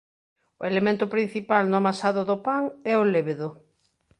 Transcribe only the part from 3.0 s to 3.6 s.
o lévedo.